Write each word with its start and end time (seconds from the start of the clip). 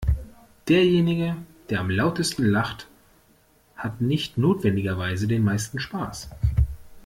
Derjenige, 0.67 1.37
der 1.69 1.79
am 1.79 1.91
lautesten 1.91 2.43
lacht, 2.45 2.87
hat 3.75 4.01
nicht 4.01 4.35
notwendigerweise 4.35 5.27
den 5.27 5.43
meisten 5.43 5.79
Spaß. 5.79 6.31